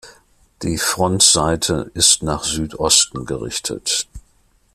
Die 0.63 0.79
Frontseite 0.79 1.91
ist 1.93 2.23
nach 2.23 2.43
Südosten 2.43 3.23
gerichtet. 3.25 4.07